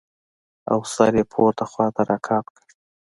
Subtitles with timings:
[0.71, 2.65] او سر يې پورته خوا راقات کړ.